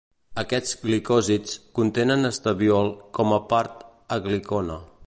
[0.43, 3.87] Aquests glicòsids contenen esteviol com a part
[4.19, 4.83] aglicona.